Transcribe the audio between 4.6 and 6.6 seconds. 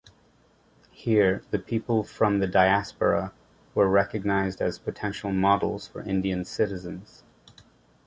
potential models for Indian